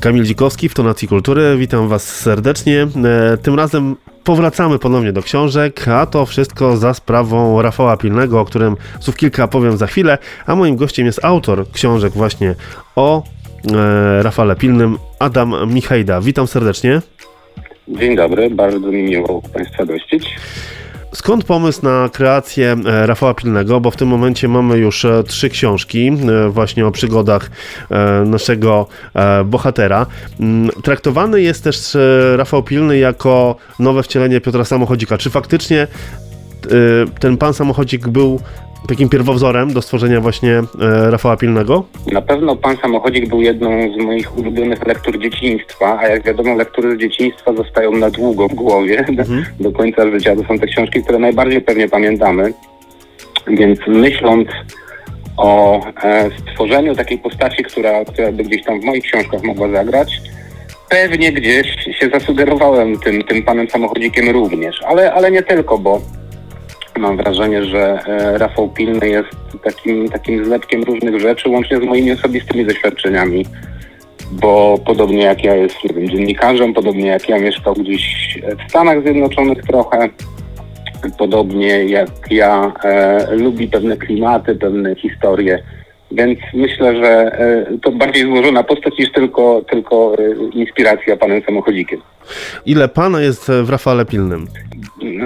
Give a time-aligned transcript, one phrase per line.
[0.00, 1.56] Kamil Dzikowski w Tonacji Kultury.
[1.58, 2.86] Witam Was serdecznie.
[3.04, 8.44] E, tym razem powracamy ponownie do książek, a to wszystko za sprawą Rafała Pilnego, o
[8.44, 12.54] którym słów kilka powiem za chwilę, a moim gościem jest autor książek właśnie
[12.96, 13.22] o
[13.72, 16.20] e, Rafale Pilnym, Adam Michajda.
[16.20, 17.00] Witam serdecznie.
[17.88, 20.36] Dzień dobry, bardzo mi miło Państwa gościć.
[21.12, 23.80] Skąd pomysł na kreację e, Rafała Pilnego?
[23.80, 27.50] Bo w tym momencie mamy już e, trzy książki e, właśnie o przygodach
[28.26, 28.86] naszego
[29.44, 30.06] bohatera.
[30.40, 31.96] Mm, traktowany jest też
[32.36, 35.18] Rafał Pilny jako nowe wcielenie Piotra Samochodzika.
[35.18, 35.86] Czy faktycznie
[37.20, 38.40] ten pan Samochodzik był
[38.88, 41.84] takim pierwowzorem do stworzenia właśnie e, Rafała Pilnego?
[42.12, 46.96] Na pewno Pan Samochodzik był jedną z moich ulubionych lektur dzieciństwa, a jak wiadomo lektury
[46.96, 49.44] z dzieciństwa zostają na długo w głowie, mhm.
[49.60, 50.36] do końca życia.
[50.36, 52.52] To są te książki, które najbardziej pewnie pamiętamy.
[53.46, 54.48] Więc myśląc
[55.36, 60.20] o e, stworzeniu takiej postaci, która, która by gdzieś tam w moich książkach mogła zagrać,
[60.90, 61.66] pewnie gdzieś
[62.00, 66.00] się zasugerowałem tym, tym panem samochodzikiem również, ale, ale nie tylko, bo
[66.98, 69.28] Mam wrażenie, że e, Rafał Pilny jest
[69.64, 73.46] takim, takim zlepkiem różnych rzeczy, łącznie z moimi osobistymi doświadczeniami.
[74.32, 79.02] Bo podobnie jak ja jest nie wiem, dziennikarzem, podobnie jak ja mieszkał gdzieś w Stanach
[79.02, 80.08] Zjednoczonych trochę,
[81.18, 85.62] podobnie jak ja e, lubi pewne klimaty, pewne historie.
[86.12, 92.00] Więc myślę, że e, to bardziej złożona postać niż tylko, tylko e, inspiracja panem samochodzikiem.
[92.66, 94.46] Ile pana jest w Rafale Pilnym?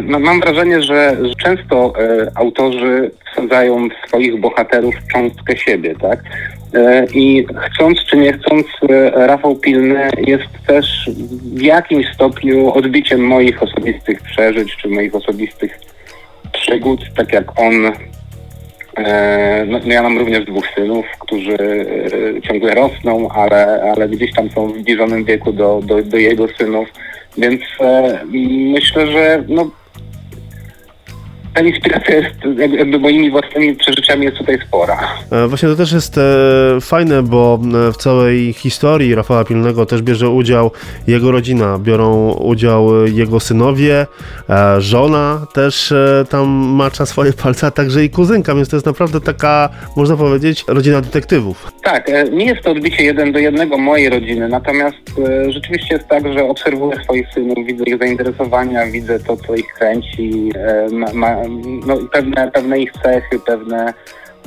[0.02, 6.20] No, mam wrażenie, że często e, autorzy wsadzają w swoich bohaterów cząstkę siebie, tak?
[6.74, 11.10] E, I chcąc czy nie chcąc, e, Rafał Pilny jest też
[11.54, 15.78] w jakimś stopniu odbiciem moich osobistych przeżyć czy moich osobistych
[16.52, 17.92] przygód, tak jak on.
[18.96, 24.32] E, no, no, ja mam również dwóch synów, którzy e, ciągle rosną, ale, ale gdzieś
[24.32, 26.88] tam są w zbliżonym wieku do, do, do jego synów
[27.38, 28.20] więc e,
[28.72, 29.70] myślę, że no,
[31.54, 32.34] ta inspiracja jest
[32.78, 34.98] jakby moimi własnymi przeżyciami jest tutaj spora.
[35.32, 36.22] E, właśnie to też jest e,
[36.80, 40.70] fajne, bo e, w całej historii Rafała Pilnego też bierze udział
[41.06, 44.06] jego rodzina, biorą udział jego synowie,
[44.78, 45.94] żona też
[46.30, 50.64] tam macza swoje palce, a także i kuzynka, więc to jest naprawdę taka, można powiedzieć,
[50.68, 51.72] rodzina detektywów.
[51.82, 54.96] Tak, nie jest to odbicie jeden do jednego mojej rodziny, natomiast
[55.48, 60.52] rzeczywiście jest tak, że obserwuję swoich synów, widzę ich zainteresowania, widzę to, co ich kręci,
[60.92, 61.43] ma, ma,
[61.86, 63.94] no, pewne, pewne ich cechy, pewne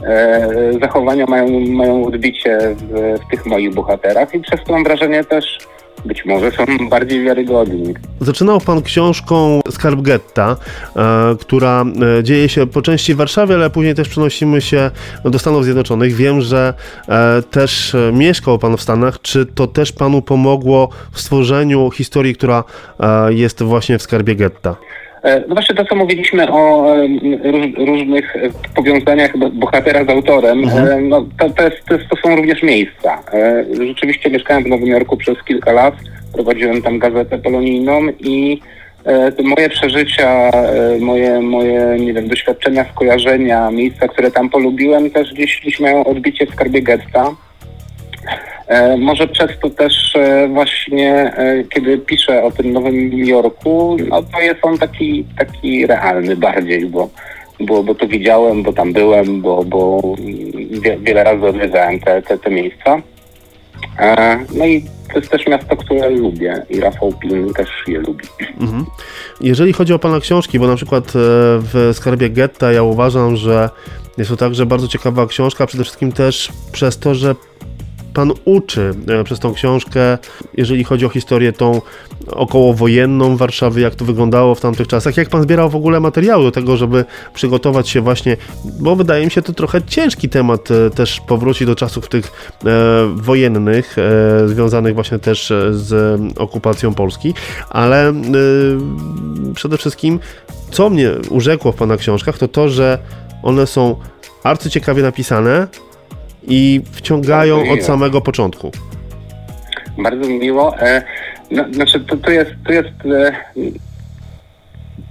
[0.03, 0.49] e,
[0.81, 5.57] zachowania mają, mają odbicie w, w tych moich bohaterach i przez to mam wrażenie też
[6.05, 7.93] być może są bardziej wiarygodni.
[8.21, 10.55] Zaczynał pan książką Skarb Getta,
[10.95, 11.85] e, która
[12.19, 14.91] e, dzieje się po części w Warszawie, ale później też przenosimy się
[15.25, 16.15] do Stanów Zjednoczonych.
[16.15, 16.73] Wiem, że
[17.09, 19.21] e, też mieszkał pan w Stanach.
[19.21, 22.63] Czy to też panu pomogło w stworzeniu historii, która
[22.99, 24.75] e, jest właśnie w Skarbie Getta?
[25.23, 26.93] E, no właśnie to, co mówiliśmy o
[27.77, 28.35] różnych
[28.75, 30.87] powiązaniach bohatera z autorem, mhm.
[30.87, 33.23] E, no to, to, jest, to, są również miejsca.
[33.33, 35.93] E, rzeczywiście mieszkałem w Nowym Jorku przez kilka lat,
[36.33, 38.61] prowadziłem tam gazetę polonijną i
[39.43, 40.51] moje przeżycia,
[40.99, 46.45] moje, moje nie wiem, doświadczenia, skojarzenia, miejsca, które tam polubiłem, też gdzieś, gdzieś mają odbicie
[46.45, 47.35] w skarbie getta.
[48.67, 54.23] E, może przez to też e, właśnie, e, kiedy piszę o tym Nowym Jorku, no
[54.23, 57.09] to jest on taki, taki realny bardziej, bo,
[57.59, 60.01] bo, bo to widziałem, bo tam byłem, bo, bo
[60.99, 63.01] wiele razy odwiedzałem te, te, te miejsca.
[64.55, 64.81] No i
[65.13, 68.25] to jest też miasto, które lubię i Rafał Pilny też je lubi.
[68.61, 68.85] Mhm.
[69.41, 73.69] Jeżeli chodzi o Pana książki, bo na przykład w Skarbie Getta ja uważam, że
[74.17, 77.35] jest to także bardzo ciekawa książka, przede wszystkim też przez to, że
[78.17, 80.17] Pan uczy e, przez tą książkę,
[80.53, 81.81] jeżeli chodzi o historię tą
[82.27, 86.51] okołowojenną Warszawy, jak to wyglądało w tamtych czasach, jak Pan zbierał w ogóle materiały do
[86.51, 88.37] tego, żeby przygotować się właśnie,
[88.79, 92.69] bo wydaje mi się to trochę ciężki temat e, też powrócić do czasów tych e,
[93.15, 97.33] wojennych, e, związanych właśnie też z okupacją Polski,
[97.69, 98.13] ale e,
[99.55, 100.19] przede wszystkim
[100.71, 102.99] co mnie urzekło w Pana książkach, to to, że
[103.43, 103.95] one są
[104.43, 105.67] arcyciekawie napisane,
[106.47, 108.71] i wciągają od samego początku.
[109.97, 110.79] Bardzo mi miło.
[110.79, 111.01] E,
[111.51, 113.31] no, znaczy, to, to jest, to jest e,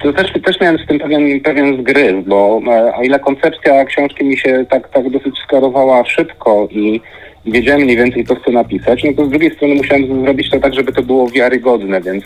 [0.03, 4.25] to też, też miałem z tym pewien, pewien zgryz, bo e, o ile koncepcja książki
[4.25, 7.01] mi się tak, tak dosyć sklarowała szybko i
[7.47, 10.75] wiedziałem mniej więcej, co chcę napisać, no to z drugiej strony musiałem zrobić to tak,
[10.75, 12.25] żeby to było wiarygodne, więc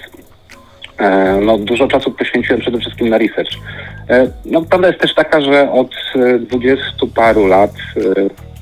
[0.99, 3.53] e, no, dużo czasu poświęciłem przede wszystkim na research.
[4.11, 5.91] E, no, prawda jest też taka, że od
[6.41, 7.73] dwudziestu paru lat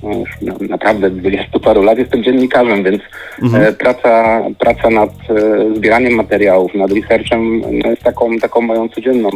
[0.03, 3.03] już naprawdę 20 paru lat jestem dziennikarzem, więc
[3.43, 3.65] mhm.
[3.65, 9.31] E, praca, praca nad e, zbieraniem materiałów, nad researchem no jest taką, taką moją codzienną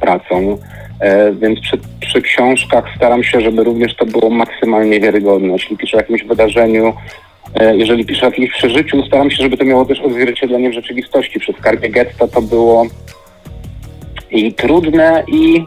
[0.00, 0.58] pracą.
[1.00, 5.52] E, więc przy, przy, książkach staram się, żeby również to było maksymalnie wiarygodne.
[5.52, 6.94] Jeśli piszę o jakimś wydarzeniu,
[7.74, 11.40] jeżeli piszę o jakimś przeżyciu, staram się, żeby to miało też odzwierciedlenie w rzeczywistości.
[11.40, 12.86] Przy skarbie getta to było
[14.30, 15.64] i trudne, i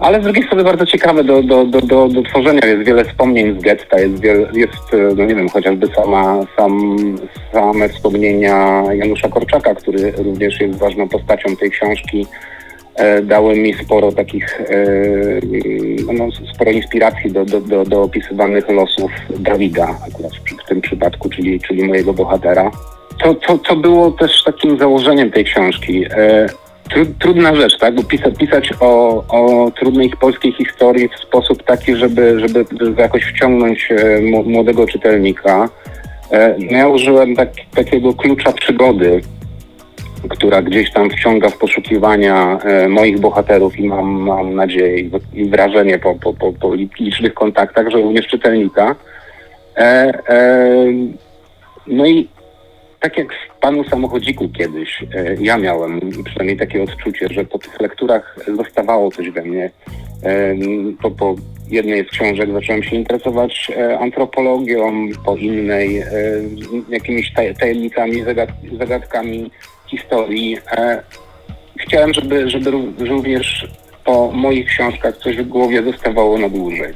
[0.00, 2.66] ale z drugiej strony bardzo ciekawe do, do, do, do, do tworzenia.
[2.66, 4.24] Jest wiele wspomnień z getta, jest,
[4.54, 6.96] jest no nie wiem, chociażby sama, sam,
[7.52, 12.26] same wspomnienia Janusza Korczaka, który również jest ważną postacią tej książki.
[12.98, 14.74] E, dały mi sporo takich, e,
[16.12, 21.60] no, sporo inspiracji do, do, do, do opisywanych losów Dawida, akurat w, tym przypadku, czyli,
[21.60, 22.70] czyli mojego bohatera.
[23.22, 26.04] To, to, to było też takim założeniem tej książki.
[26.10, 26.46] E,
[27.18, 27.94] trudna rzecz, tak?
[27.94, 32.64] Bo pisać, pisać o, o trudnej polskiej historii w sposób taki, żeby, żeby,
[32.98, 35.68] jakoś wciągnąć e, młodego czytelnika.
[36.32, 39.20] E, no ja użyłem tak, takiego klucza przygody,
[40.28, 45.98] która gdzieś tam wciąga w poszukiwania e, moich bohaterów i mam, mam nadzieję i wrażenie
[45.98, 48.96] po, po, po, po licznych kontaktach, że również czytelnika.
[51.86, 52.28] no i
[53.00, 57.80] tak jak w Panu Samochodziku kiedyś, e, ja miałem przynajmniej takie odczucie, że po tych
[57.80, 59.70] lekturach zostawało coś we mnie.
[60.22, 60.54] E,
[61.02, 61.34] po, po
[61.70, 66.02] jednej z książek zacząłem się interesować e, antropologią, po innej
[66.88, 68.24] jakimiś tajemnicami,
[68.78, 69.50] zagadkami
[69.86, 70.56] historii.
[71.78, 73.68] Chciałem, żeby, żeby również
[74.04, 76.94] po moich książkach coś w głowie zostawało na dłużej.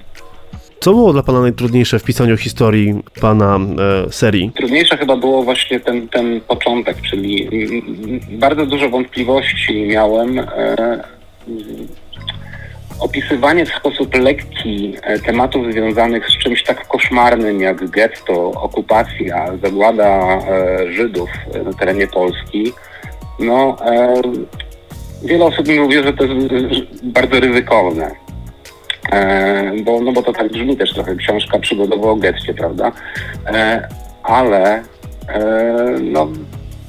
[0.82, 3.58] Co było dla Pana najtrudniejsze w pisaniu historii Pana
[4.06, 4.50] e, serii?
[4.56, 7.48] Trudniejsze chyba było właśnie ten, ten początek, czyli
[8.30, 10.38] bardzo dużo wątpliwości miałem.
[10.38, 11.04] E,
[13.00, 20.08] opisywanie w sposób lekki e, tematów związanych z czymś tak koszmarnym jak getto, okupacja, zagłada
[20.08, 21.30] e, Żydów
[21.64, 22.72] na terenie Polski,
[23.38, 24.22] no e,
[25.24, 28.21] wiele osób mi mówi, że to jest bardzo ryzykowne.
[29.10, 32.92] E, bo, no bo to tak brzmi też trochę książka przygodowa o getcie, prawda?
[33.46, 33.88] E,
[34.22, 34.82] ale
[35.28, 36.28] e, no,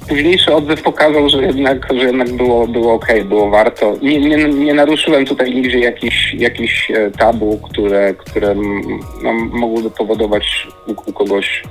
[0.08, 3.98] późniejszy odzew pokazał, że jednak, że jednak było, było ok, było warto.
[4.02, 6.88] Nie, nie, nie naruszyłem tutaj nigdzie jakichś jakich
[7.18, 8.56] tabu, które, które
[9.24, 11.64] no, mogłyby powodować u, u kogoś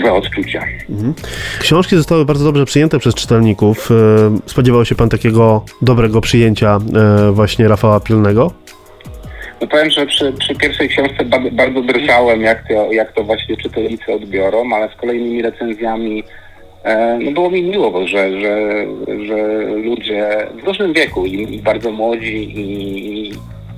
[0.00, 0.64] złe odczucia.
[0.90, 1.14] Mhm.
[1.58, 3.90] Książki zostały bardzo dobrze przyjęte przez czytelników.
[4.46, 6.78] Spodziewał się pan takiego dobrego przyjęcia
[7.32, 8.63] właśnie Rafała Pilnego?
[9.60, 14.12] No powiem, że przy, przy pierwszej książce bardzo drżałem, jak to, jak to właśnie czytelnicy
[14.12, 16.24] odbiorą, ale z kolejnymi recenzjami
[16.84, 18.86] e, no było mi miło, że, że,
[19.26, 23.28] że ludzie w różnym wieku, i, i bardzo młodzi, i,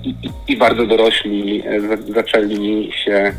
[0.04, 0.14] i,
[0.48, 3.32] i, bardzo dorośli e, zaczęli się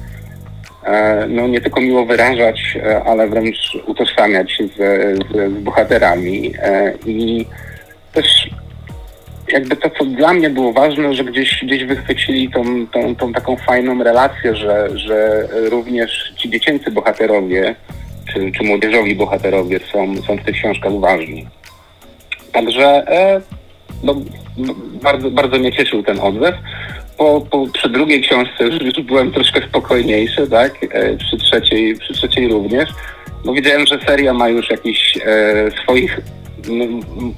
[0.85, 6.53] e, no nie tylko miło wyrażać, ale wręcz utożsamiać się z, z, z bohaterami.
[7.05, 7.45] I
[8.13, 8.49] też
[9.49, 13.57] jakby to, co dla mnie było ważne, że gdzieś, gdzieś wychwycili tą, tą, tą taką
[13.57, 17.75] fajną relację, że, że również ci dziecięcy bohaterowie,
[18.33, 21.47] czy, czy młodzieżowi bohaterowie są, są w tych książkach ważni.
[22.51, 23.41] Także e,
[24.03, 24.15] no,
[24.57, 26.55] no, bardzo, bardzo mnie cieszył ten odzew.
[27.17, 30.73] Po, po, przy drugiej książce już, już byłem troszkę spokojniejszy, tak?
[30.92, 32.89] E, przy, trzeciej, przy trzeciej również.
[33.45, 36.19] No widziałem, że seria ma już jakiś e, swoich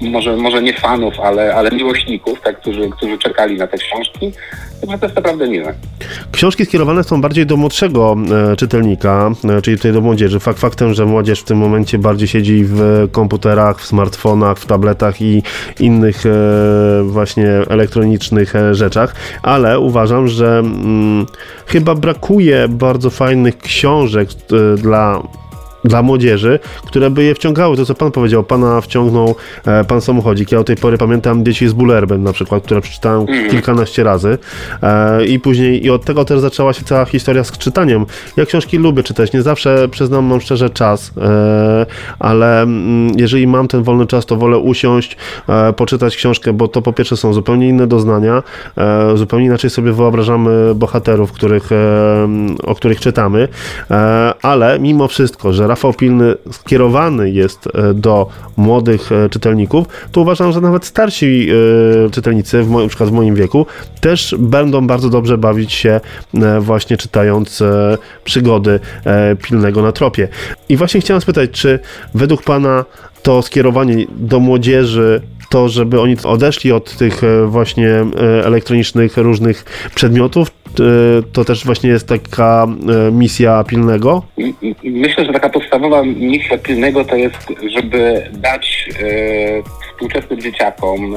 [0.00, 4.32] może, może nie fanów, ale, ale miłośników, tak, którzy, którzy czekali na te książki.
[4.80, 5.74] Także to jest naprawdę miłe.
[6.32, 8.16] Książki skierowane są bardziej do młodszego
[8.52, 10.40] e, czytelnika, e, czyli tutaj do młodzieży.
[10.40, 15.22] Fakt faktem, że młodzież w tym momencie bardziej siedzi w komputerach, w smartfonach, w tabletach
[15.22, 15.42] i
[15.80, 16.30] innych e,
[17.02, 21.26] właśnie elektronicznych rzeczach, ale uważam, że mm,
[21.66, 24.28] chyba brakuje bardzo fajnych książek
[24.76, 25.22] dla
[25.84, 27.76] dla młodzieży, które by je wciągały.
[27.76, 29.34] To, co pan powiedział, pana wciągnął
[29.66, 30.52] e, pan samochodzik.
[30.52, 33.50] Ja od tej pory pamiętam dzieci z Bullerbem na przykład, które przeczytałem mm.
[33.50, 34.38] kilkanaście razy
[34.82, 38.06] e, i później, i od tego też zaczęła się cała historia z czytaniem.
[38.36, 41.86] Ja książki lubię czytać, nie zawsze, przyznam, mam szczerze czas, e,
[42.18, 45.16] ale mm, jeżeli mam ten wolny czas, to wolę usiąść,
[45.48, 48.42] e, poczytać książkę, bo to po pierwsze są zupełnie inne doznania,
[48.78, 51.76] e, zupełnie inaczej sobie wyobrażamy bohaterów, których, e,
[52.62, 53.48] o których czytamy,
[54.42, 60.52] ale mimo wszystko, że Rafał Pilny skierowany jest e, do młodych e, czytelników, to uważam,
[60.52, 61.48] że nawet starsi
[62.06, 63.66] e, czytelnicy, w moim, na przykład w moim wieku,
[64.00, 66.00] też będą bardzo dobrze bawić się
[66.60, 67.62] właśnie czytając
[68.24, 68.80] przygody
[69.42, 70.28] Pilnego na tropie.
[70.68, 71.78] I właśnie chciałem spytać, czy
[72.14, 72.84] według Pana
[73.22, 78.06] to skierowanie do młodzieży to, żeby oni odeszli od tych właśnie
[78.44, 80.50] elektronicznych różnych przedmiotów,
[81.32, 82.66] to też właśnie jest taka
[83.12, 84.22] misja pilnego?
[84.84, 88.88] Myślę, że taka podstawowa misja pilnego to jest, żeby dać
[89.92, 91.14] współczesnym dzieciakom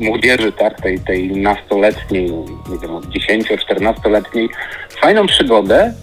[0.00, 2.30] młodzieży, tak, tej, tej nastoletniej,
[2.70, 4.48] nie wiem, 10-14-letniej,
[5.00, 5.94] fajną przygodę,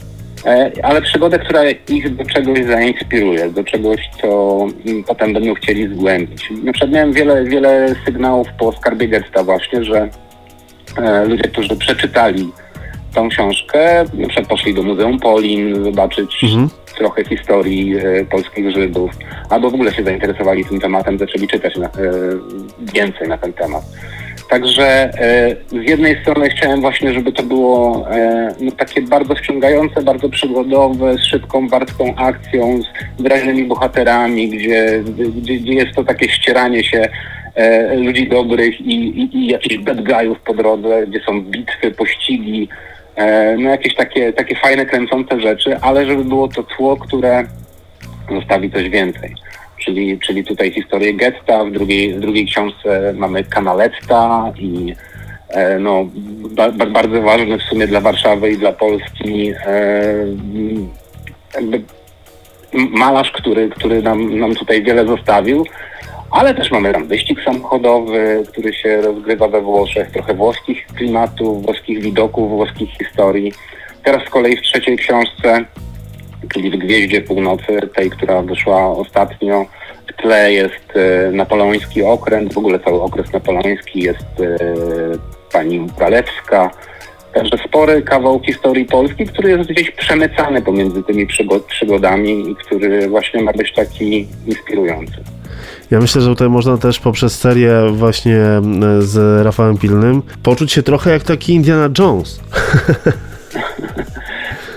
[0.45, 4.59] e, ale przygodę, która ich do czegoś zainspiruje, do czegoś, co
[5.07, 6.49] potem będą chcieli zgłębić.
[6.63, 10.09] Na przykład miałem wiele, wiele sygnałów po skarbie Gesta właśnie, że e,
[11.27, 12.51] ludzie, którzy przeczytali
[13.13, 16.69] tą książkę, na przykład poszli do Muzeum Polin zobaczyć mhm.
[16.97, 19.11] trochę historii e, polskich Żydów,
[19.49, 21.91] albo w ogóle się zainteresowali tym tematem, zaczęli czytać na, e,
[22.93, 23.83] więcej na ten temat.
[24.49, 30.01] Także e, z jednej strony chciałem właśnie, żeby to było e, no, takie bardzo wciągające,
[30.01, 35.03] bardzo przygodowe, z szybką, wartką akcją, z wyraźnymi bohaterami, gdzie,
[35.41, 37.09] gdzie, gdzie jest to takie ścieranie się
[37.55, 42.69] e, ludzi dobrych i, i, i jakichś bad guyów po drodze, gdzie są bitwy, pościgi,
[43.57, 47.43] no jakieś takie, takie fajne, kręcące rzeczy, ale żeby było to tło, które
[48.31, 49.35] zostawi coś więcej.
[49.87, 54.95] Czyli, czyli tutaj historię getta, w drugiej, w drugiej książce mamy Kanaletta i
[55.49, 56.05] e, no,
[56.49, 60.03] ba, bardzo ważny w sumie dla Warszawy i dla Polski e,
[61.55, 61.81] jakby
[62.73, 65.65] malarz, który, który nam, nam tutaj wiele zostawił,
[66.31, 72.01] ale też mamy tam wyścig samochodowy, który się rozgrywa we Włoszech, trochę włoskich klimatów, włoskich
[72.01, 73.53] widoków, włoskich historii.
[74.03, 75.65] Teraz z kolei w trzeciej książce,
[76.53, 79.65] czyli w Gwieździe Północy, tej, która wyszła ostatnio,
[80.07, 84.57] w tle jest e, napoleoński okręt, w ogóle cały okres napoleoński jest e,
[85.51, 86.71] pani Zalewska.
[87.33, 91.27] Także spory kawał historii Polski, który jest gdzieś przemycany pomiędzy tymi
[91.67, 95.23] przygodami i który właśnie ma być taki inspirujący.
[95.91, 98.39] Ja myślę, że tutaj można też poprzez serię właśnie
[98.99, 102.39] z Rafałem Pilnym poczuć się trochę jak taki Indiana Jones.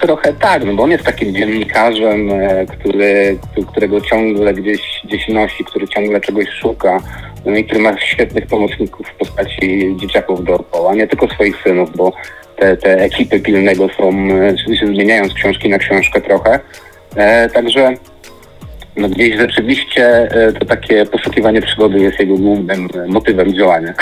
[0.00, 3.38] Trochę tak, no bo on jest takim dziennikarzem, e, który,
[3.70, 7.00] którego ciągle gdzieś, gdzieś nosi, który ciągle czegoś szuka.
[7.46, 12.12] No i który ma świetnych pomocników w postaci dzieciaków dookoła, nie tylko swoich synów, bo
[12.56, 14.28] te, te ekipy pilnego są,
[14.68, 16.60] e, się zmieniają z książki na książkę trochę.
[17.16, 17.94] E, także
[18.96, 23.94] no gdzieś rzeczywiście e, to takie poszukiwanie przygody jest jego głównym e, motywem działania.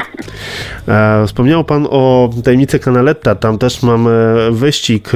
[0.88, 5.08] E, wspomniał Pan o tajemnicy Canaletta, tam też mamy wyścig,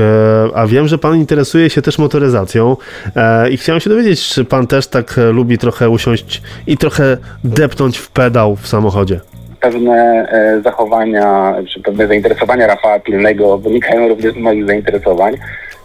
[0.54, 2.76] a wiem, że Pan interesuje się też motoryzacją
[3.50, 8.10] i chciałem się dowiedzieć, czy Pan też tak lubi trochę usiąść i trochę depnąć w
[8.10, 9.20] pedał w samochodzie?
[9.60, 10.26] Pewne
[10.64, 15.36] zachowania, czy pewne zainteresowania Rafała Pilnego wynikają również z moich zainteresowań.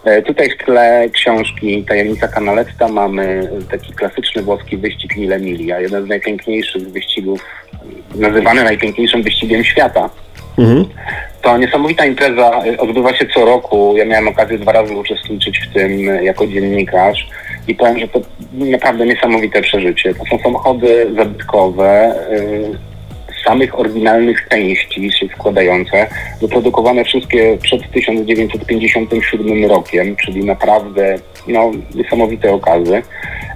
[0.04, 6.04] E, tutaj w tle książki Tajemnica Kanaletta mamy taki klasyczny włoski wyścig Mille Miglia, jeden
[6.04, 7.44] z najpiękniejszych wyścigów,
[8.14, 10.10] nazywany najpiękniejszym wyścigiem świata.
[10.58, 10.84] Mhm.
[11.42, 13.94] To niesamowita impreza e, odbywa się co roku.
[13.96, 17.28] Ja miałem okazję dwa razy uczestniczyć w tym e, jako dziennikarz
[17.68, 18.20] i powiem, że to
[18.52, 20.14] naprawdę niesamowite przeżycie.
[20.14, 22.14] To są samochody zabytkowe,
[23.48, 26.06] samych oryginalnych części się składające,
[26.40, 33.02] wyprodukowane wszystkie przed 1957 rokiem, czyli naprawdę no, niesamowite okazy.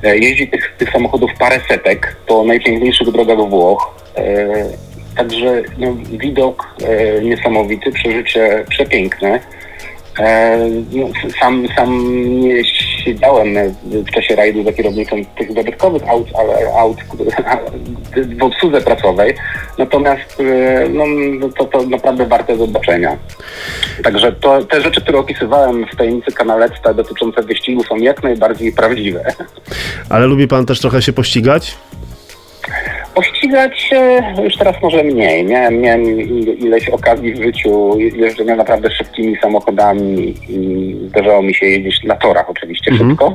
[0.02, 3.94] E, jeździ tych, tych samochodów parę setek po najpiękniejszych drogach Włoch.
[4.16, 4.48] E,
[5.16, 9.40] także no, widok e, niesamowity, przeżycie przepiękne.
[10.92, 11.08] No,
[11.40, 12.64] sam, sam nie
[13.04, 13.48] siedziałem
[13.84, 16.98] w czasie rajdu za kierownicą tych zabytkowych aut, ale aut
[18.38, 19.34] w obsłudze pracowej.
[19.78, 21.04] Natomiast y, no,
[21.38, 23.16] no, to, to naprawdę warte zobaczenia.
[24.04, 29.24] Także to, te rzeczy, które opisywałem w tajemnicy Kanaletta dotyczące wyścigu są jak najbardziej prawdziwe.
[30.08, 31.74] Ale lubi pan też trochę się pościgać?
[33.14, 35.44] Pościgać się już teraz może mniej.
[35.44, 36.04] Miałem, miałem
[36.58, 42.50] ileś okazji w życiu jeżdżenia naprawdę szybkimi samochodami i zdarzało mi się jeździć na torach
[42.50, 43.10] oczywiście mhm.
[43.10, 43.34] szybko,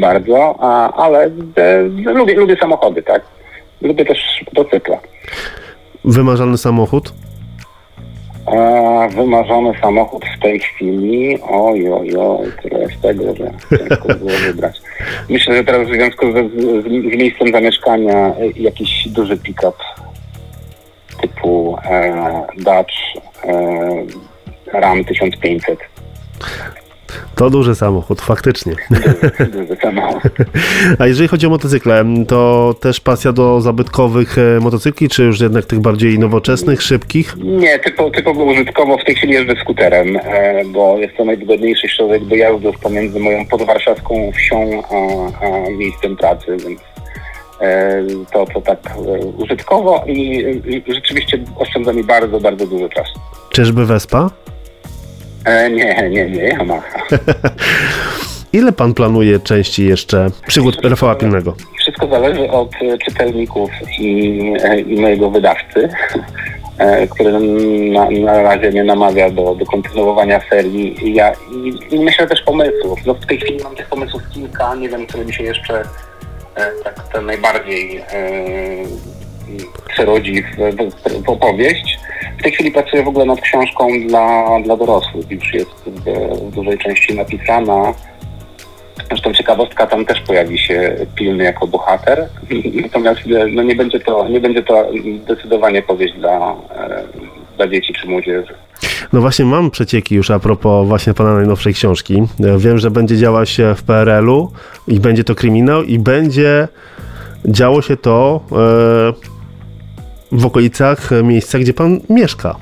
[0.00, 1.82] bardzo, a, ale e,
[2.14, 3.22] lubię, lubię samochody, tak?
[3.82, 4.98] Lubię też motocykla.
[6.04, 7.12] Wymarzany samochód?
[8.52, 14.30] A, wymarzony samochód w tej chwili, oj, oj, oj, tyle jest tego, że ciężko było
[14.46, 14.80] wybrać.
[15.28, 19.76] Myślę, że teraz w związku z, z, z miejscem zamieszkania jakiś duży pick-up
[21.20, 22.94] typu e, Dodge
[23.44, 25.78] e, Ram 1500
[27.34, 28.72] to duży samochód, faktycznie.
[29.52, 30.32] Duży samochód.
[30.98, 35.64] A jeżeli chodzi o motocykle, to też pasja do zabytkowych e, motocykli, czy już jednak
[35.64, 37.36] tych bardziej nowoczesnych, szybkich?
[37.36, 42.24] Nie, typowo, typowo użytkowo w tej chwili jeżdżę skuterem, e, bo jest to najwygodniejszy środek
[42.24, 46.80] dojazdów pomiędzy moją podwarszawską wsią a, a miejscem pracy, więc
[47.60, 48.78] e, to, to tak
[49.36, 50.44] użytkowo i
[50.94, 53.20] rzeczywiście oszczędza mi bardzo, bardzo dużo czasu.
[53.50, 54.30] Czyżby Vespa?
[55.44, 56.98] E, nie, nie, nie, Yamaha.
[58.52, 61.54] Ile pan planuje części jeszcze przygód Rafała Pilnego?
[61.78, 65.88] Wszystko zależy od e, czytelników i, e, i mojego wydawcy,
[66.78, 67.32] e, który
[67.92, 71.14] na, na razie nie namawia do, do kontynuowania serii.
[71.14, 72.98] Ja, i, I myślę też pomysłów.
[73.06, 75.82] No w tej chwili mam tych pomysłów kilka, nie wiem, który mi się jeszcze
[76.84, 78.04] tak najbardziej
[79.88, 81.98] przerodzi w, w, w opowieść.
[82.38, 85.30] W tej chwili pracuję w ogóle nad książką dla, dla dorosłych.
[85.30, 86.02] Już jest w,
[86.50, 87.94] w dużej części napisana.
[89.08, 92.28] Zresztą ciekawostka, tam też pojawi się pilny jako bohater.
[92.82, 93.20] Natomiast
[93.52, 94.86] no nie, będzie to, nie będzie to
[95.24, 97.02] zdecydowanie powieść dla, e,
[97.56, 98.54] dla dzieci czy młodzieży.
[99.12, 102.22] No właśnie mam przecieki już a propos właśnie pana najnowszej książki.
[102.58, 104.52] Wiem, że będzie działa się w PRL-u
[104.88, 106.68] i będzie to kryminał i będzie
[107.44, 109.37] działo się to e,
[110.32, 112.56] w okolicach miejsca, gdzie pan mieszka.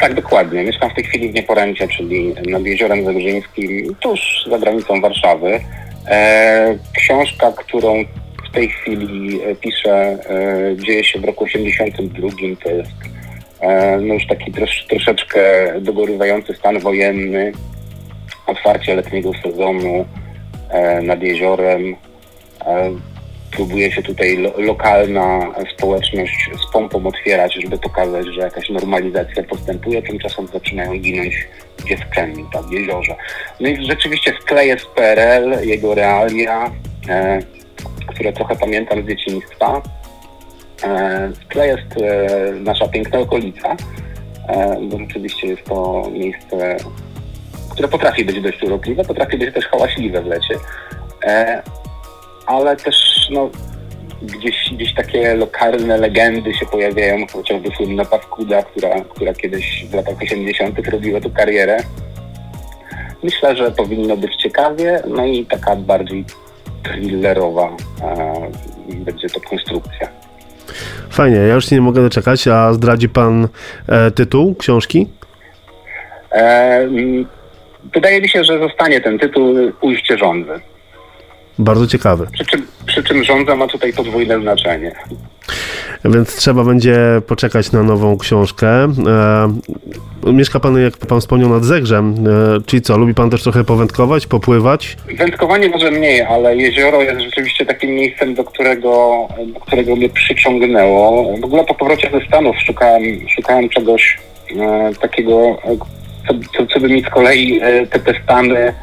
[0.00, 0.64] Tak, dokładnie.
[0.64, 5.60] Mieszkam w tej chwili w Nieporęcie, czyli nad Jeziorem Zebrzyńskim, tuż za granicą Warszawy.
[6.06, 8.04] E, książka, którą
[8.48, 12.28] w tej chwili e, piszę, e, dzieje się w roku 82.
[12.62, 12.90] To jest
[13.60, 15.40] e, no już taki trosz, troszeczkę
[15.80, 17.52] dogorywający stan wojenny,
[18.46, 20.04] otwarcie letniego sezonu
[20.70, 21.96] e, nad jeziorem.
[23.54, 30.02] Próbuje się tutaj lo lokalna społeczność z pompą otwierać, żeby pokazać, że jakaś normalizacja postępuje,
[30.02, 31.48] tymczasem zaczynają ginąć
[31.88, 33.14] dziewczęta tak, w jeziorze.
[33.60, 36.70] No i rzeczywiście w tle jest PRL, jego realia,
[37.08, 37.38] e,
[38.06, 39.82] które trochę pamiętam z dzieciństwa.
[40.82, 43.76] E, w tle jest e, nasza piękna okolica,
[44.48, 46.76] e, bo rzeczywiście jest to miejsce,
[47.70, 50.54] które potrafi być dość urokliwe, potrafi być też hałaśliwe w lecie
[51.24, 51.62] e,
[52.46, 52.96] ale też
[53.30, 53.50] no,
[54.22, 60.14] gdzieś, gdzieś takie lokalne legendy się pojawiają, chociażby słynna Paskuda, która, która kiedyś w latach
[60.22, 60.88] 80.
[60.88, 61.78] robiła tu karierę.
[63.22, 66.24] Myślę, że powinno być ciekawie, no i taka bardziej
[66.82, 68.50] thrillerowa e,
[68.88, 70.08] będzie to konstrukcja.
[71.10, 73.48] Fajnie, ja już nie mogę doczekać, a zdradzi pan
[73.88, 75.08] e, tytuł książki?
[76.32, 76.88] E,
[77.94, 80.60] wydaje mi się, że zostanie ten tytuł Ujście rządzy.
[81.58, 82.26] Bardzo ciekawy.
[82.32, 84.92] Przy czym, przy czym rządza ma tutaj podwójne znaczenie.
[86.04, 88.68] Więc trzeba będzie poczekać na nową książkę.
[90.26, 92.14] E, mieszka pan, jak pan wspomniał, nad Zegrzem.
[92.58, 94.96] E, czyli co, lubi pan też trochę powędkować, popływać?
[95.18, 101.36] Wędkowanie może mniej, ale jezioro jest rzeczywiście takim miejscem, do którego, do którego mnie przyciągnęło.
[101.40, 103.02] W ogóle po powrocie ze Stanów szukałem,
[103.36, 104.18] szukałem czegoś
[104.60, 105.58] e, takiego,
[106.28, 108.74] co, co, co by mi z kolei te, te Stany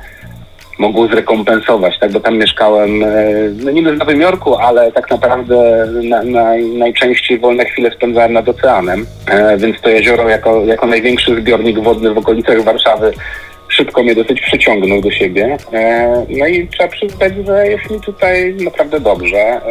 [0.82, 3.08] mogło zrekompensować, tak, bo tam mieszkałem, e,
[3.64, 6.46] no niby w Nowym Jorku, ale tak naprawdę na, na,
[6.78, 12.14] najczęściej wolne chwile spędzałem nad oceanem, e, więc to jezioro jako, jako największy zbiornik wodny
[12.14, 13.14] w okolicach Warszawy
[13.68, 15.58] szybko mnie dosyć przyciągnął do siebie.
[15.74, 19.62] E, no i trzeba przyznać, że jest mi tutaj naprawdę dobrze.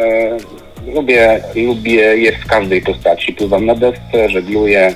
[0.95, 3.33] Lubię, lubię jest w każdej postaci.
[3.33, 4.93] Pływam na desce, żegluję,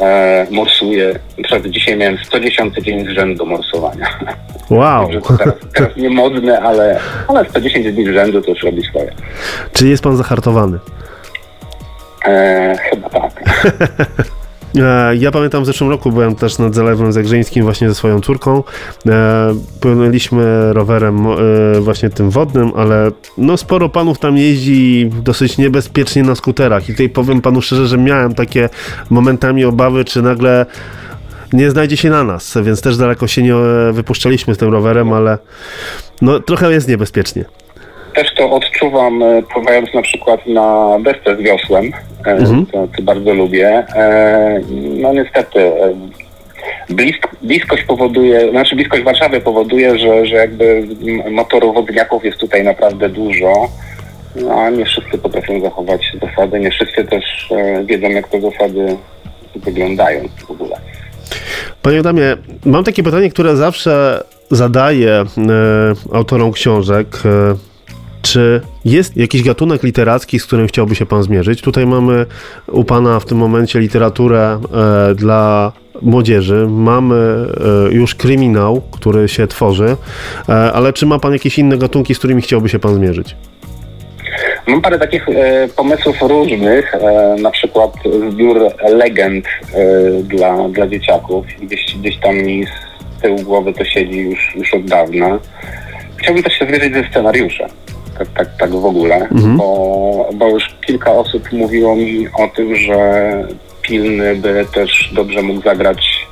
[0.00, 1.14] e, morsuję.
[1.44, 4.18] Przed dzisiaj miałem 110 dzień z rzędu morsowania.
[4.70, 5.08] Wow.
[5.38, 9.12] teraz, teraz nie modne, ale, ale 110 dni z rzędu to już robi swoje.
[9.72, 10.78] Czy jest pan zahartowany?
[12.24, 13.32] E, chyba tak.
[14.82, 18.62] E, ja pamiętam w zeszłym roku byłem też nad Zalewem Zagrzeńskim właśnie ze swoją córką.
[19.06, 21.36] E, płynęliśmy rowerem e,
[21.80, 27.08] właśnie tym wodnym, ale no sporo panów tam jeździ dosyć niebezpiecznie na skuterach i tutaj
[27.08, 28.68] powiem panu szczerze, że miałem takie
[29.10, 30.66] momentami obawy, czy nagle
[31.52, 33.54] nie znajdzie się na nas, więc też daleko się nie
[33.92, 35.38] wypuszczaliśmy z tym rowerem, ale
[36.22, 37.44] no trochę jest niebezpiecznie.
[38.14, 41.92] Też to odczuwam e, pływając na przykład na desce z wiosłem,
[42.26, 42.66] e, mhm.
[42.66, 43.68] to, to, bardzo lubię.
[43.96, 45.70] E, no niestety
[46.90, 50.86] blisk, bliskość powoduje, znaczy bliskość Warszawy powoduje, że, że jakby
[51.30, 53.68] motorów wodniaków jest tutaj naprawdę dużo.
[54.36, 57.48] No, a nie wszyscy potrafią zachować zasady, nie wszyscy też
[57.84, 58.96] wiedzą, jak te zasady
[59.56, 60.76] wyglądają w ogóle.
[61.86, 65.24] Panie Adamie, mam takie pytanie, które zawsze zadaję e,
[66.12, 67.22] autorom książek.
[67.24, 67.56] E,
[68.22, 71.62] czy jest jakiś gatunek literacki, z którym chciałby się Pan zmierzyć?
[71.62, 72.26] Tutaj mamy
[72.66, 74.60] u Pana w tym momencie literaturę
[75.10, 75.72] e, dla
[76.02, 77.46] młodzieży, mamy
[77.86, 79.96] e, już kryminał, który się tworzy,
[80.48, 83.36] e, ale czy ma Pan jakieś inne gatunki, z którymi chciałby się Pan zmierzyć?
[84.66, 87.90] Mam parę takich e, pomysłów różnych, e, na przykład
[88.30, 91.46] zbiór legend e, dla, dla dzieciaków.
[91.62, 95.38] Gdzieś, gdzieś tam mi z tyłu głowy to siedzi już, już od dawna.
[96.16, 97.68] Chciałbym też się zmierzyć ze scenariuszem.
[98.18, 99.56] Tak, tak, tak w ogóle, mhm.
[99.56, 103.30] bo, bo już kilka osób mówiło mi o tym, że
[103.82, 106.26] pilny by też dobrze mógł zagrać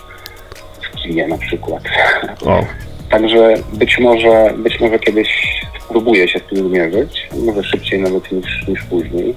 [0.82, 1.82] w kinie na przykład.
[3.14, 5.28] Także być może, być może kiedyś
[5.80, 9.34] spróbuję się z tym zmierzyć, może szybciej nawet niż, niż później.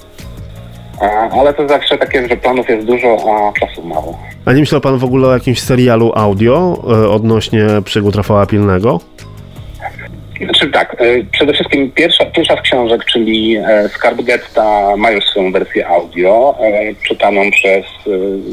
[1.31, 4.19] Ale to zawsze takie, że planów jest dużo, a czasu mało.
[4.45, 8.99] A nie myślał pan w ogóle o jakimś serialu audio e, odnośnie przygód Rafała Pilnego?
[10.43, 15.25] Znaczy tak, e, przede wszystkim pierwsza, pierwsza z książek, czyli e, Skarb Getta ma już
[15.25, 16.55] swoją wersję audio,
[17.07, 17.85] czytaną przez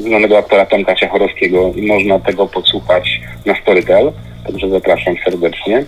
[0.01, 4.13] znanego aktora Tomka Ciachorowskiego i można tego podsłuchać na Storytel,
[4.47, 5.85] także zapraszam serdecznie.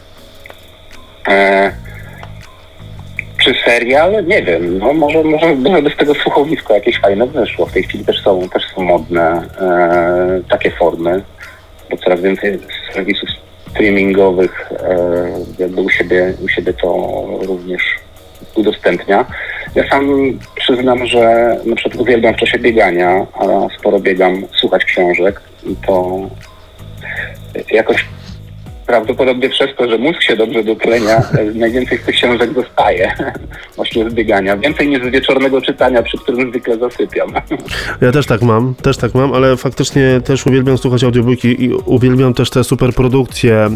[3.47, 4.27] Czy serial?
[4.27, 7.67] Nie wiem, no może, może, by z tego słuchowisko jakieś fajne wyszło.
[7.67, 11.23] W tej chwili też są, też są modne e, takie formy,
[11.91, 12.59] bo coraz więcej
[12.93, 13.29] serwisów
[13.71, 14.73] streamingowych
[15.59, 17.83] e, u siebie, u siebie to również
[18.55, 19.25] udostępnia.
[19.75, 23.45] Ja sam przyznam, że na przykład uwielbiam w czasie biegania, a
[23.79, 26.21] sporo biegam, słuchać książek i to
[27.71, 28.07] jakoś
[28.87, 31.23] prawdopodobnie przez to, że mózg się dobrze dotlenia,
[31.55, 33.15] najwięcej z tych książek zostaje
[33.77, 34.57] właśnie z biegania.
[34.57, 37.33] Więcej niż z wieczornego czytania, przy którym zwykle zasypiam.
[38.01, 42.35] Ja też tak mam, też tak mam, ale faktycznie też uwielbiam słuchać audiobooki i uwielbiam
[42.35, 43.71] też te super produkcje, e,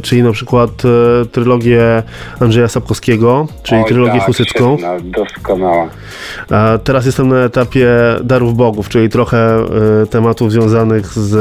[0.00, 2.02] czyli na przykład e, trylogię
[2.40, 4.76] Andrzeja Sapkowskiego, czyli Oj, trylogię tak, husycką.
[5.04, 5.88] doskonała.
[6.50, 7.88] A teraz jestem na etapie
[8.24, 9.38] Darów Bogów, czyli trochę
[10.02, 11.36] e, tematów związanych z,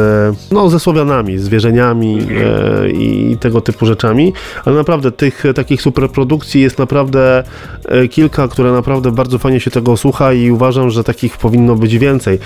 [0.52, 2.92] no, ze Słowianami, zwierzeniami mhm.
[2.92, 4.34] i i tego typu rzeczami,
[4.66, 7.44] ale naprawdę tych takich superprodukcji jest naprawdę
[7.86, 11.98] e, kilka, które naprawdę bardzo fajnie się tego słucha i uważam, że takich powinno być
[11.98, 12.40] więcej.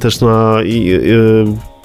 [0.00, 1.75] Też na e,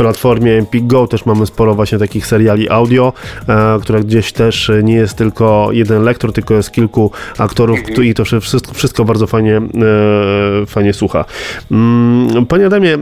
[0.00, 3.12] platformie Empik Go też mamy sporo właśnie takich seriali audio,
[3.48, 8.04] e, które gdzieś też nie jest tylko jeden lektor, tylko jest kilku aktorów mhm.
[8.04, 11.24] i to wszystko, wszystko bardzo fajnie, e, fajnie słucha.
[11.70, 12.98] Mm, panie Adamie,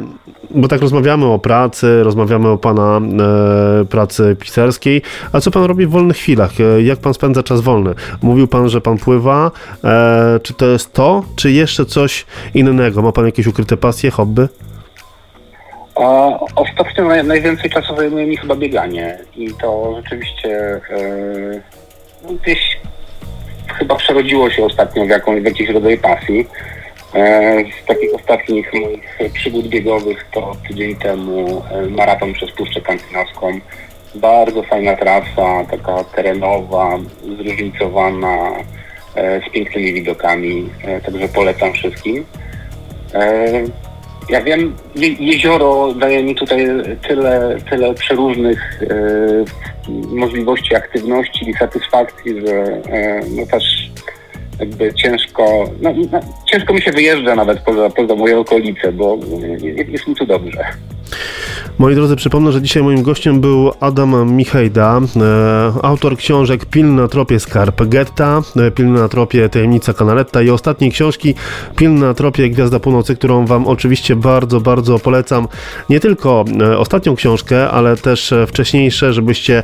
[0.51, 3.01] bo tak rozmawiamy o pracy, rozmawiamy o pana
[3.81, 6.51] e, pracy pisarskiej, a co pan robi w wolnych chwilach?
[6.61, 7.95] E, jak pan spędza czas wolny?
[8.23, 9.51] Mówił pan, że pan pływa.
[9.85, 13.03] E, czy to jest to, czy jeszcze coś innego?
[13.03, 14.49] Ma pan jakieś ukryte pasje, hobby?
[16.57, 20.81] Ostatnio naj, najwięcej czasu zajmuje mi chyba bieganie i to rzeczywiście
[22.29, 22.79] yy, gdzieś
[23.79, 26.47] chyba przerodziło się ostatnio w, jaką, w jakiś rodzaj pasji.
[27.15, 33.61] E, z takich ostatnich moich przygód biegowych to tydzień temu e, maraton przez Puszczę Kantynowską.
[34.15, 36.99] Bardzo fajna trasa, taka terenowa,
[37.37, 38.53] zróżnicowana,
[39.49, 40.71] z pięknymi widokami,
[41.05, 42.25] także polecam wszystkim.
[44.29, 46.67] Ja wiem, je, jezioro daje mi tutaj
[47.09, 49.45] tyle, tyle przeróżnych e,
[50.09, 53.91] możliwości aktywności i satysfakcji, że e, no też
[54.61, 59.19] jakby ciężko, no, no, ciężko mi się wyjeżdża nawet poza, poza moje okolice, bo
[59.89, 60.65] jest mi tu dobrze.
[61.79, 67.09] Moi drodzy, przypomnę, że dzisiaj moim gościem był Adam Michejda, e, autor książek Pilna na
[67.09, 71.35] tropie Skarb Getta, e, Pilna na tropie Tajemnica Kanaletta i ostatniej książki
[71.77, 75.49] Pilna na tropie Gwiazda Północy, którą Wam oczywiście bardzo, bardzo polecam.
[75.91, 79.63] Nie tylko e, ostatnią książkę, ale też wcześniejsze, żebyście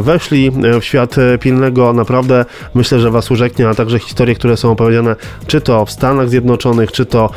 [0.00, 1.92] weszli w świat pilnego.
[1.92, 6.28] Naprawdę myślę, że Was urzeknie, a także historie, które są opowiedziane czy to w Stanach
[6.28, 7.30] Zjednoczonych, czy to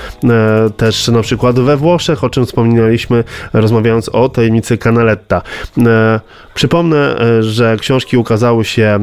[0.77, 5.41] też na przykład we Włoszech, o czym wspominaliśmy, rozmawiając o tajemnicy Canaletta.
[5.77, 6.19] E,
[6.53, 8.99] przypomnę, e, że książki ukazały się e,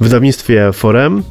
[0.00, 1.22] w wydawnictwie Forem.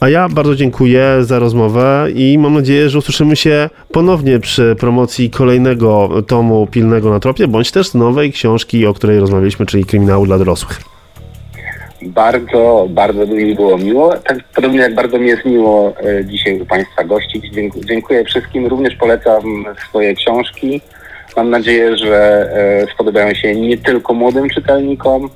[0.00, 5.30] A ja bardzo dziękuję za rozmowę i mam nadzieję, że usłyszymy się ponownie przy promocji
[5.30, 10.38] kolejnego tomu pilnego na tropie, bądź też nowej książki, o której rozmawialiśmy, czyli kryminału dla
[10.38, 10.95] dorosłych.
[12.06, 14.16] Bardzo, bardzo mi było miło.
[14.16, 17.44] Tak podobnie jak bardzo mi jest miło e, dzisiaj u Państwa gościć.
[17.76, 18.66] Dziękuję wszystkim.
[18.66, 20.80] Również polecam swoje książki.
[21.36, 22.50] Mam nadzieję, że
[22.82, 25.30] e, spodobają się nie tylko młodym czytelnikom.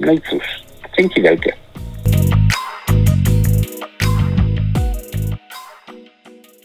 [0.00, 0.62] No i cóż,
[0.98, 1.52] dzięki wielkie.